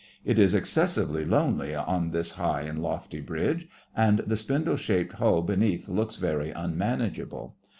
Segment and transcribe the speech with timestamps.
[0.25, 5.43] It is excessively lonely on this high and lofty bridge, and the spindle shaped hull
[5.43, 7.55] beneath looks very unmanageable.